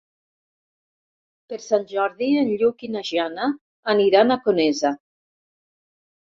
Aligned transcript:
Per 1.51 1.59
Sant 1.65 1.85
Jordi 1.91 2.29
en 2.45 2.49
Lluc 2.61 2.81
i 2.87 2.89
na 2.95 3.03
Jana 3.11 3.51
aniran 3.95 4.37
a 4.37 4.41
Conesa. 4.49 4.95